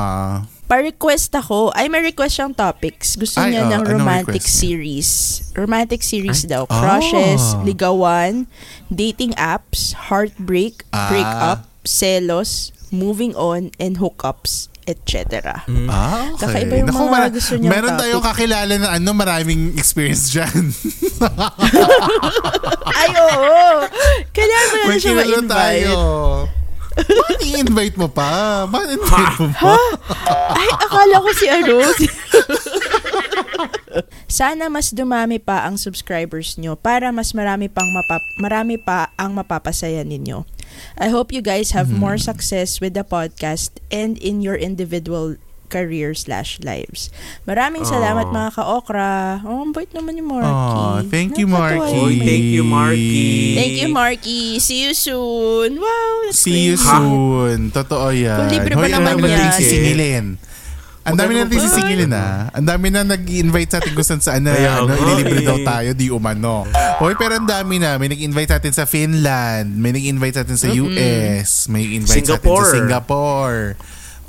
[0.64, 1.74] Pa-request ako.
[1.74, 3.18] Ay, may request siyang topics.
[3.18, 5.08] Gusto Ay, niya oh, ng romantic request series.
[5.52, 6.62] Romantic series daw.
[6.64, 6.78] Ah.
[6.78, 8.46] Crushes, ligawan,
[8.86, 11.10] dating apps, heartbreak, Ah.
[11.10, 15.66] breakup, selos, moving on, and hookups, etc.
[15.90, 16.46] Ah, okay.
[16.62, 18.00] Kakaiba yung Naku, mga mara- gusto niyang Meron topic.
[18.00, 20.70] tayong kakilala na ano, maraming experience dyan.
[22.94, 23.58] Ay, oo!
[24.30, 25.50] Kailangan mo na siya ma-invite.
[25.50, 25.98] tayo.
[26.96, 28.64] Bakit i-invite mo pa?
[28.66, 29.74] Bakit invite mo pa?
[30.54, 31.76] Ay, akala ko si ano.
[34.30, 39.34] Sana mas dumami pa ang subscribers nyo para mas marami pang mapap- marami pa ang
[39.34, 40.46] mapapasaya ninyo.
[40.96, 45.34] I hope you guys have more success with the podcast and in your individual
[45.70, 47.08] career slash lives.
[47.44, 48.34] Maraming salamat Aw.
[48.34, 49.12] mga ka-okra.
[49.40, 50.50] Oh, ang bait naman yung Marky.
[50.50, 51.94] Aw, thank you, Marky.
[51.96, 53.30] Oy, thank you, Marky.
[53.54, 54.42] Thank you, Marky.
[54.58, 55.78] See you soon.
[55.78, 56.90] Wow, that's See you crazy.
[56.90, 57.58] soon.
[57.70, 58.36] Totoo yan.
[58.36, 59.54] Kung libre pa Hoy, naman yan.
[59.54, 60.26] sisingilin.
[61.00, 62.52] Ang dami Okay, natin sisingilin na.
[62.52, 65.48] Ang dami na nag-invite sa atin kung saan saan na ano, ililibre eh.
[65.48, 66.68] daw tayo, di umano.
[67.00, 67.96] Hoy, pero ang dami na.
[67.96, 69.72] May nag-invite sa atin sa Finland.
[69.72, 71.72] May nag-invite sa atin sa US.
[71.72, 72.62] May invite sa atin Singapore.
[72.62, 73.58] sa Singapore.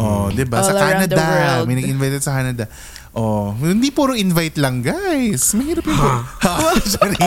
[0.02, 0.60] Oh, 'di ba?
[0.60, 1.22] Sa Canada,
[1.64, 2.66] may nag-invite sa Canada.
[3.12, 5.52] Oh, hindi puro invite lang, guys.
[5.52, 5.84] Mahirap
[6.96, 7.20] Sorry.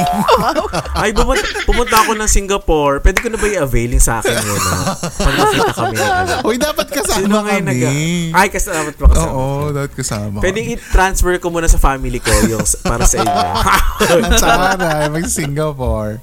[0.96, 3.04] Ay, pumunta, pumunta ako ng Singapore.
[3.04, 4.60] Pwede ko na ba i-avail yung sa akin yun?
[4.64, 4.96] ah?
[4.96, 6.32] Pag nakita kami ano.
[6.40, 7.60] Hoy, dapat kasama kami.
[7.60, 7.84] nag-
[8.32, 9.28] Ay, kasi dapat pa kasama.
[9.30, 10.36] Oo, dapat kasama.
[10.40, 13.36] Pwede i-transfer ko muna sa family ko yung para sa inyo.
[14.16, 16.16] Ang tsara, mag Singapore.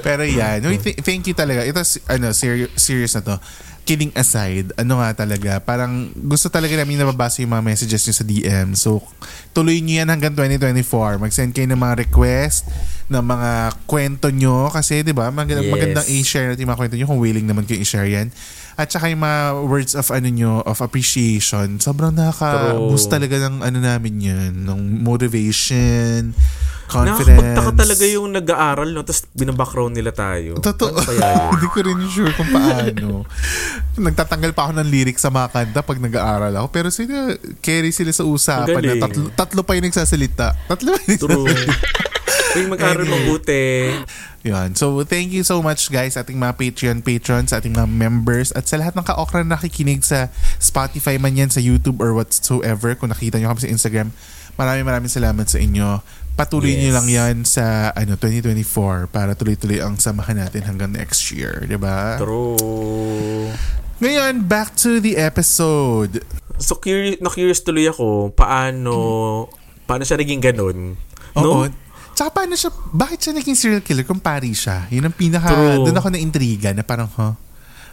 [0.00, 1.66] Pero yan, Uy, th- thank you talaga.
[1.66, 3.36] Ito, ano, seri- serious na to.
[3.82, 8.24] Kidding aside, ano nga talaga, parang gusto talaga namin nababasa yung mga messages nyo sa
[8.24, 8.68] DM.
[8.72, 9.02] So,
[9.50, 11.18] tuloy nyo yan hanggang 2024.
[11.18, 12.70] Mag-send kayo ng mga request,
[13.08, 13.50] ng mga
[13.84, 14.70] kwento nyo.
[14.70, 15.66] Kasi, di ba, mag- Yes.
[15.66, 18.30] magandang i-share natin yung mga kwento nyo kung willing naman kayo i-share yan.
[18.74, 21.76] At saka yung mga words of ano nyo, of appreciation.
[21.76, 26.32] Sobrang nakaka-boost talaga ng ano namin yan, ng motivation,
[26.90, 27.30] confidence.
[27.30, 29.06] Nakakapagtaka talaga yung nag-aaral, no?
[29.06, 30.58] Tapos binabackground nila tayo.
[30.58, 30.98] Totoo.
[30.98, 31.50] Ano?
[31.54, 33.24] Hindi ko rin sure kung paano.
[33.94, 36.66] Nagtatanggal pa ako ng lyrics sa mga kanta pag nag-aaral ako.
[36.74, 40.58] Pero sila, carry sila sa usapan na tatlo, tatlo pa yung nagsasalita.
[40.66, 41.46] Tatlo pa yung True.
[41.46, 42.10] nagsasalita.
[42.50, 43.30] Uy, mag-aaral Anyway.
[43.30, 43.66] mabuti.
[44.42, 44.74] Yun.
[44.74, 48.50] So, thank you so much guys sa ating mga Patreon patrons, sa ating mga members,
[48.56, 52.96] at sa lahat ng ka-okra na nakikinig sa Spotify man yan, sa YouTube or whatsoever.
[52.98, 54.08] Kung nakita nyo kami sa Instagram,
[54.58, 56.02] maraming maraming salamat sa inyo.
[56.34, 56.80] Patuloy Yes.
[56.80, 61.62] nyo lang yan sa ano 2024 para tuloy-tuloy ang samahan natin hanggang next year.
[61.62, 62.16] 'di ba?
[62.16, 63.52] True.
[64.00, 66.24] Ngayon, back to the episode.
[66.56, 68.92] So, curious, na-curious tuloy ako, paano,
[69.84, 70.96] paano siya naging ganun?
[71.36, 71.68] Oo.
[71.68, 71.68] No?
[72.16, 74.88] Tsaka paano siya, bakit siya naging serial killer kung pari siya?
[74.88, 75.84] Yun ang pinaka, True.
[75.84, 77.36] doon ako na-intriga na parang, huh?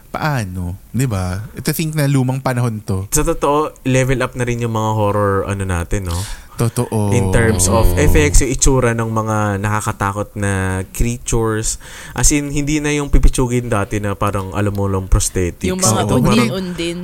[0.07, 0.79] Paano?
[0.89, 1.43] Di ba?
[1.51, 3.11] Ito think na lumang panahon to.
[3.11, 6.15] Sa totoo, level up na rin yung mga horror ano natin, no?
[6.57, 7.13] Totoo.
[7.13, 11.77] In terms of effects, yung itsura ng mga nakakatakot na creatures.
[12.17, 15.69] As in, hindi na yung pipitsugin dati na parang alam mo lang prosthetics.
[15.69, 16.17] Yung mga Oo.
[16.17, 16.99] undin-undin.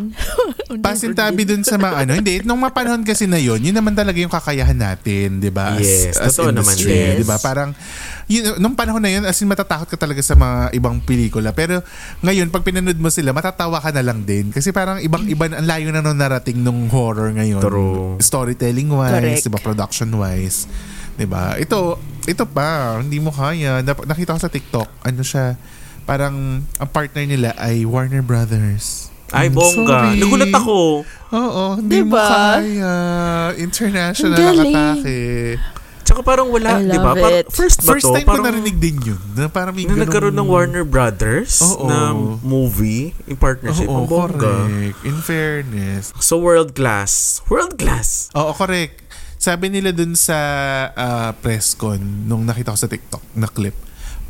[0.82, 4.34] Pasintabi dun sa mga ano, hindi, nung mapanahon kasi na yun, yun naman talaga yung
[4.34, 5.78] kakayahan natin, di ba?
[5.78, 7.22] Yes, totoo naman industry, din.
[7.22, 7.38] Di ba?
[7.38, 7.78] Parang,
[8.26, 11.54] yun, nung panahon na yun, as in matatakot ka talaga sa mga ibang pelikula.
[11.54, 11.86] Pero
[12.26, 14.50] ngayon, pag pinanood mo sila, matatawa ka na lang din.
[14.50, 17.62] Kasi parang ibang-iba, ang layo na nung narating nung horror ngayon.
[17.62, 18.18] True.
[18.18, 19.43] Storytelling-wise, Correct.
[19.44, 19.60] Di ba?
[19.60, 20.66] Production-wise.
[21.14, 21.54] Di ba?
[21.56, 23.80] Ito, ito pa, hindi mo kaya.
[23.80, 25.60] Nap- Nakita ko sa TikTok, ano siya,
[26.04, 26.36] parang
[26.74, 29.12] ang partner nila ay Warner Brothers.
[29.30, 30.14] Ay, I'm bongga.
[30.14, 30.20] sorry.
[30.20, 31.02] Nagulat ako.
[31.32, 32.28] Oo, hindi mo Diba?
[32.30, 32.94] kaya.
[33.58, 35.22] International Ang nakatake.
[36.04, 37.16] Tsaka parang wala, di ba?
[37.16, 37.48] Parang.
[37.48, 38.14] First ba First to?
[38.14, 39.22] time ko Parang- narinig din yun.
[39.34, 41.88] Na parang may na ganung- nagkaroon ng Warner Brothers Oo.
[41.88, 42.12] na
[42.44, 43.88] movie in partnership.
[43.88, 44.36] Oo, Ang bongga.
[44.36, 45.00] correct.
[45.02, 46.12] In fairness.
[46.20, 47.40] So, world class.
[47.48, 48.28] World class.
[48.34, 49.03] Oo, correct.
[49.44, 50.40] Sabi nila dun sa
[50.96, 53.76] ah, press con, nung nakita ko sa TikTok na clip,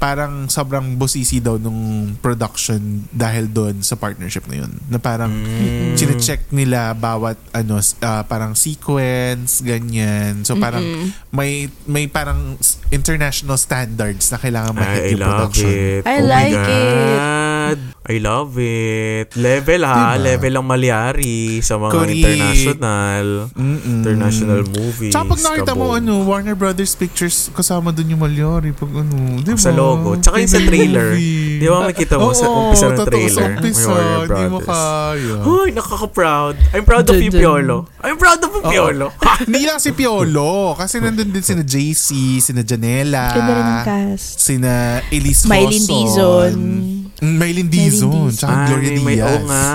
[0.02, 4.74] parang sobrang busisi daw nung production dahil doon sa partnership na yun.
[4.90, 5.94] Na parang Mm.
[5.94, 10.42] chine-check nila bawat ano ah, parang sequence, ganyan.
[10.42, 10.82] So parang
[11.30, 12.58] may may parang
[12.90, 15.70] international standards na kailangan ma-hit yung production.
[15.70, 16.04] it.
[16.10, 17.53] I oh like it.
[17.72, 17.82] God.
[18.04, 19.32] I love it.
[19.40, 20.20] Level ha.
[20.20, 20.36] Diba?
[20.36, 22.20] Level ang malyari sa mga Correct.
[22.20, 23.96] international Mm-mm.
[24.04, 25.14] international movies.
[25.16, 28.76] Tsaka pag nakita mo ano, Warner Brothers Pictures, kasama dun yung Malyari.
[28.76, 29.56] Pag ano, di ba?
[29.56, 30.20] Sa logo.
[30.20, 31.10] Tsaka yung sa Favorite trailer.
[31.16, 33.32] Di ba makikita mo sa Oo, umpisa ng trailer?
[33.32, 35.36] Sa May umpisa, Warner di mo kaya.
[35.48, 36.56] Hoy, nakaka-proud.
[36.76, 37.32] I'm proud of you.
[37.32, 37.88] Piolo.
[38.04, 39.08] I'm proud of you, Piolo.
[39.48, 40.76] Hindi lang si Piolo.
[40.76, 43.32] Kasi nandun din sina JC, sina Janela.
[43.32, 44.44] Ganda rin ang cast.
[44.44, 46.04] Sina Elise Mylene Hoson.
[46.04, 47.03] Dizon.
[47.20, 48.32] Mm, Mylene Dizon.
[48.32, 49.30] Tsaka Ay, Gloria may, Diaz.
[49.30, 49.66] oo nga.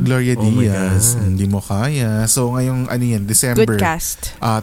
[0.00, 1.04] Gloria Oh Diaz.
[1.16, 2.24] Hindi mo kaya.
[2.26, 3.66] So, ngayong ano yan, December.
[3.66, 4.38] Good cast.
[4.38, 4.62] uh,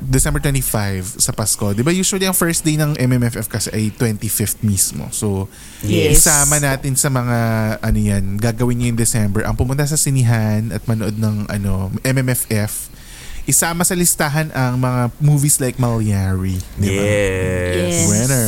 [0.00, 1.68] December 25 sa Pasko.
[1.70, 5.12] 'Di ba usually ang first day ng MMFF kasi ay 25th mismo.
[5.12, 5.44] So
[5.82, 6.24] Yes.
[6.24, 7.38] isama natin sa mga
[7.78, 9.44] ano yan, gagawin niyo yung December.
[9.44, 12.88] Ang pumunta sa sinihan at manood ng ano MMFF,
[13.44, 17.02] isama sa listahan ang mga movies like Malyari, 'di ba?
[17.02, 17.74] Yes.
[17.74, 18.06] Yes.
[18.06, 18.46] Winner.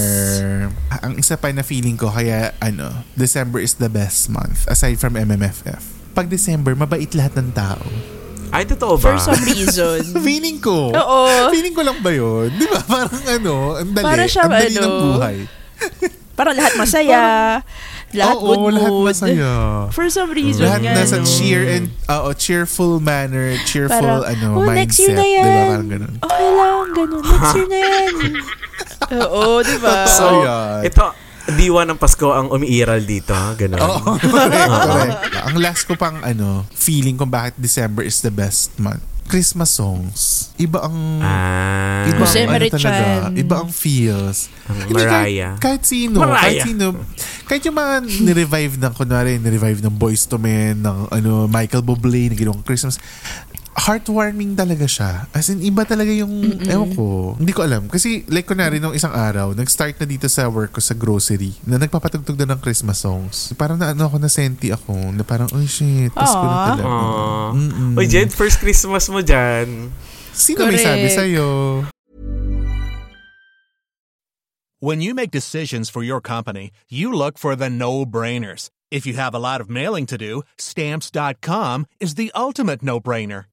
[0.89, 4.97] Ah, Ang isa pa na feeling ko kaya ano, December is the best month aside
[4.97, 5.81] from MMFF.
[6.13, 7.85] Pag December, mabait lahat ng tao.
[8.49, 9.21] Ay, totoo For ba?
[9.21, 10.01] some reason.
[10.27, 10.89] Feeling ko.
[10.89, 11.51] Oo.
[11.51, 12.49] Feeling ko lang ba yun?
[12.55, 12.81] Di ba?
[12.89, 14.07] Parang ano, ang dali.
[14.07, 15.37] Para siya, ang dali ano, ng buhay.
[16.39, 17.23] Parang lahat masaya.
[18.17, 18.75] Lahat Oo, good mood.
[18.75, 19.53] lahat masaya.
[19.93, 21.29] For some reason Lahat nga, nasa no?
[21.29, 24.79] cheer and, oo, cheerful manner, cheerful, Parang, ano, oh, mindset.
[24.79, 25.45] next year na yan.
[25.47, 26.15] Parang ganun.
[26.19, 27.23] Okay lang, ganun.
[27.23, 28.13] Next year na yan.
[29.23, 30.03] Oo, di ba?
[30.07, 30.27] So,
[30.81, 31.05] ito,
[31.49, 33.33] diwa ng Pasko ang umiiral dito.
[33.55, 33.79] Ganun.
[33.79, 35.21] Oo, correct, correct.
[35.47, 39.05] Ang last ko pang, ano, feeling kung bakit December is the best month.
[39.27, 40.51] Christmas songs.
[40.57, 40.97] Iba ang...
[41.21, 42.07] Ah.
[42.07, 43.29] Iba ang ano talaga.
[43.35, 44.49] Iba ang feels.
[44.71, 45.59] Ang Mariah.
[45.59, 46.23] Kahit, kahit sino.
[46.23, 46.41] Mariah.
[46.41, 46.85] Kahit sino.
[47.47, 47.95] Kahit yung mga
[48.27, 52.99] nirevive ng, kunwari, nirevive ng Boys to Men, ng ano, Michael Bublé, na ginawang Christmas.
[53.77, 55.29] Heartwarming talaga siya.
[55.37, 56.33] As in, iba talaga yung,
[56.65, 57.37] ewan ko.
[57.37, 57.93] Hindi ko alam.
[57.93, 61.77] Kasi, like, kunwari, nung isang araw, nag-start na dito sa work ko sa grocery, na
[61.77, 63.53] nagpapatugtog na ng Christmas songs.
[63.53, 65.13] Parang na, ano ako, na senti ako.
[65.13, 66.67] Na parang, oh shit, Pasko na Aw.
[66.73, 66.85] talaga.
[66.89, 67.49] Aww.
[67.53, 67.93] Mm-mm.
[68.01, 69.93] Oy, Jed, first Christmas mo dyan.
[70.33, 71.19] Sino may sabi Correct.
[71.21, 71.49] sa'yo?
[74.81, 78.73] When you make decisions for your company, you look for the no brainers.
[78.89, 83.53] If you have a lot of mailing to do, stamps.com is the ultimate no brainer.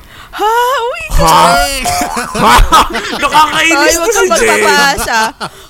[0.41, 0.57] Ha?
[0.81, 1.03] Uy!
[1.13, 1.37] Ha?
[2.43, 2.53] ha?
[3.53, 5.17] Ay, Nakakainis huwag to si kang magpapaasa.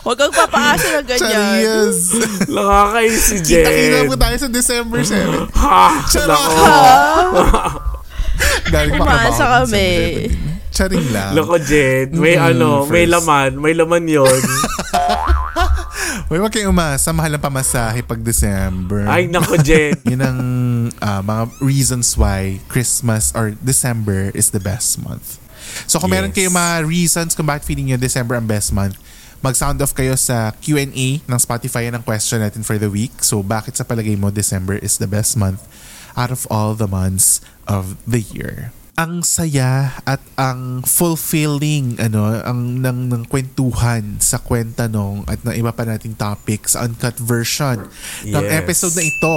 [0.02, 1.28] Huwag kang papaasa ng ganyan.
[1.28, 1.98] Charias.
[2.56, 3.62] Nakakainis si Jen.
[3.62, 5.52] Kita-kita mo tayo sa December 7.
[5.54, 5.84] Ha?
[6.08, 6.40] Charot.
[8.72, 9.90] Galing pa Umasa kami.
[10.24, 10.50] December 7.
[10.72, 11.32] Charing lang.
[11.36, 12.16] Loko, Jen.
[12.16, 13.12] May Mm, ano, may first.
[13.14, 13.50] laman.
[13.60, 14.32] May laman yon.
[16.32, 17.12] Uy, wag kayong umasa.
[17.12, 19.08] Mahal ang pamasahe pag December.
[19.08, 19.96] Ay, nako, Jen.
[20.12, 20.40] Yun ang
[21.00, 25.40] ah, mga reasons why Christmas or December is the best month.
[25.88, 26.38] So kung meron Yes.
[26.42, 28.98] kayong mga reasons kung bakit feeling nyo December ang best month,
[29.40, 33.24] mag-sound off kayo sa Q&A ng Spotify ng question natin for the week.
[33.24, 35.64] So bakit sa palagay mo December is the best month
[36.18, 38.76] out of all the months of the year?
[38.94, 45.56] Ang saya at ang fulfilling ano ang ng, ng kwentuhan sa kwenta nung at ng
[45.56, 47.88] iba pa nating topics uncut version
[48.28, 48.54] ng Yes.
[48.62, 49.36] episode na ito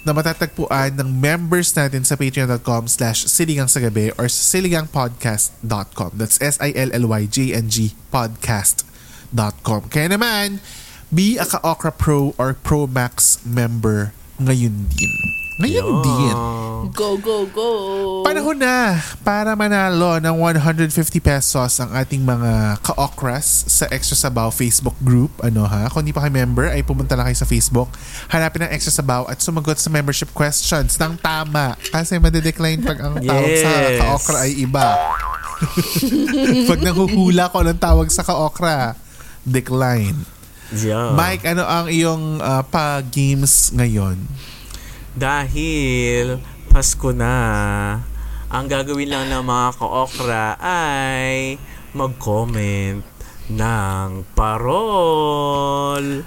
[0.00, 6.16] na matatagpuan ng members natin sa patreon.com slash siligang sa gabi or sa siligangpodcast.com.
[6.16, 7.76] That's S-I-L-L-Y-J-N-G
[8.08, 9.80] podcast.com.
[9.88, 10.60] Kaya naman,
[11.08, 15.39] be a Ka-Okra Pro or Pro Max member ngayon din.
[15.60, 16.36] Ngayon din.
[16.90, 17.70] Go, go, go.
[18.24, 20.88] Panahon na para manalo ng 150
[21.20, 25.28] pesos ang ating mga ka-okras sa Extra Sabaw Facebook group.
[25.44, 25.92] Ano ha?
[25.92, 27.92] Kung hindi pa kayo member, ay pumunta lang kayo sa Facebook.
[28.32, 31.76] Hanapin ang Extra Sabaw at sumagot sa membership questions ng tama.
[31.92, 33.98] Kasi madedecline pag ang tawag sa Yes.
[34.00, 34.86] ka-okra ay iba.
[36.72, 38.96] pag nahuhula ko ng tawag sa ka-okra,
[39.44, 40.16] decline.
[40.72, 41.12] Yeah.
[41.12, 44.16] Mike, ano ang iyong ah, pa-games ngayon?
[45.14, 46.38] Dahil
[46.70, 47.34] Pasko na,
[48.46, 51.58] ang gagawin lang ng mga ka-okra ay
[51.90, 53.02] mag-comment
[53.50, 56.22] ng parol.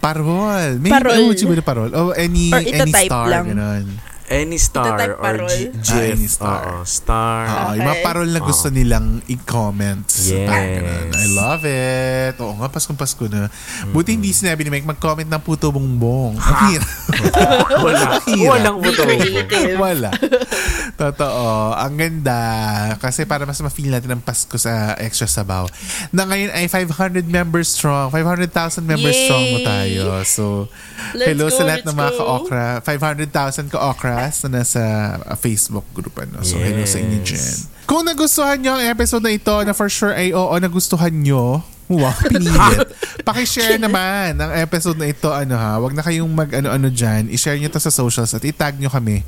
[0.00, 0.80] Parol.
[0.82, 1.30] May Parol.
[1.30, 1.90] ba na parol?
[1.94, 3.52] O any, Or any star, lang.
[3.52, 3.86] ganun.
[4.32, 5.48] Any star Ito type or parol.
[5.50, 6.08] G- Ah, GIF.
[6.10, 6.62] any star.
[6.72, 7.42] Oo, star.
[7.44, 8.06] Oo, yung mga Okay.
[8.06, 10.00] parol na gusto nilang i-comment.
[10.06, 11.12] sa Yes.
[11.12, 12.34] I love it.
[12.38, 13.52] Oo nga, Paskong Pasko na.
[13.86, 16.32] Buti hindi sinabi ni Mike, mag-comment ng puto bongbong.
[16.34, 16.88] Ang hirap.
[17.84, 18.06] Wala.
[18.24, 19.04] Walang buto.
[19.04, 19.76] Creative.
[19.76, 20.10] Wala.
[21.02, 21.46] Totoo.
[21.74, 22.40] Ang ganda.
[22.96, 25.68] Kasi para mas ma-feel natin ang Pasko sa Extra Sabaw.
[26.08, 26.88] Na ngayon ay 500
[27.26, 28.08] members strong.
[28.08, 28.48] 500,000
[28.82, 29.24] members Yay!
[29.24, 30.02] strong mo tayo.
[30.24, 30.44] So,
[31.12, 32.18] Let's hello go, sa lahat ng mga go.
[32.18, 32.66] ka-okra.
[32.80, 33.68] 500,000
[34.22, 34.82] ka-okras na nasa
[35.18, 36.14] uh, Facebook group.
[36.16, 36.42] Ano?
[36.42, 37.26] So, hello sa inyo Yes.
[37.26, 37.56] dyan.
[37.84, 42.14] Kung nagustuhan nyo ang episode na ito, na for sure ay oo, nagustuhan nyo, Wow,
[42.30, 42.88] pinilit.
[43.20, 45.28] Pakishare naman ang episode na ito.
[45.28, 47.28] Ano ha, wag na kayong mag ano-ano dyan.
[47.28, 49.20] I-share nyo to sa socials at itag nyo kami.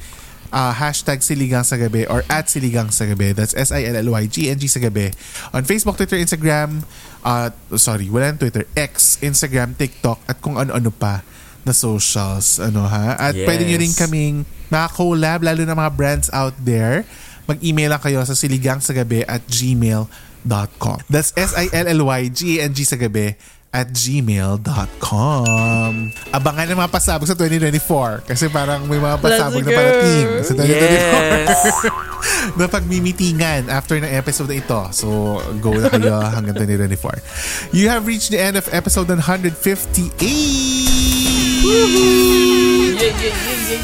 [0.49, 3.37] Ah, hashtag Siligang sa Gabi or at Siligang sa Gabi.
[3.37, 5.13] That's S-I-L-L-Y-G-N-G sa Gabi.
[5.53, 6.89] On Facebook, Twitter, Instagram,
[7.21, 11.21] uh, sorry, wala ng Twitter, X, Instagram, TikTok, at kung ano-ano pa
[11.65, 12.57] na socials.
[12.57, 13.19] Ano ha?
[13.19, 13.45] At Yes.
[13.45, 14.35] pwede nyo rin kaming
[14.75, 17.07] maka-collab, lalo na mga brands out there.
[17.47, 20.99] Mag-email lang kayo sa siligangsagabi at gmail.com.
[21.07, 23.39] That's S-I-L-L-Y-G-N-G sa gabi
[23.71, 25.91] at gmail.com.
[26.31, 30.63] Abangan ang mga pasabog sa 2024 kasi parang may mga pasabog na parating sa 2024
[30.63, 31.75] Yes.
[32.59, 34.79] na pagmimitingan after ng episode na ito.
[34.95, 37.75] So, go na kayo hanggang 2024.
[37.75, 40.94] You have reached the end of episode 158!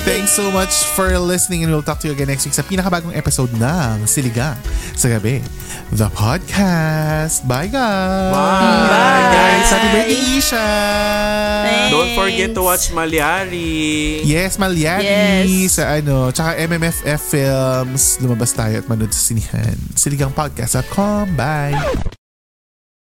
[0.04, 3.12] Thanks so much for listening and we'll talk to you again next week sa pinakabagong
[3.16, 4.56] episode ng Siligang
[4.94, 5.40] sa Gabi,
[5.90, 7.42] the podcast.
[7.44, 8.30] Bye, guys!
[8.30, 9.66] Bye, guys.
[9.68, 10.68] Happy birthday, Isha!
[11.90, 14.22] Don't forget to watch Malyari.
[14.22, 15.04] Yes, Malyari
[15.66, 15.80] Yes.
[15.80, 18.20] sa ano, tsaka MMFF Films.
[18.20, 19.74] Lumabas tayo at manood sa sinihan.
[19.96, 21.34] Siligangpodcast.com.
[21.34, 22.19] Bye!